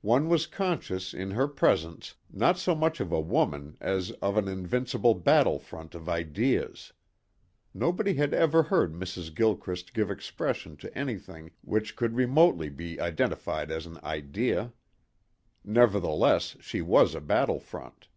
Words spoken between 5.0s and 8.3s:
battle front of ideas. Nobody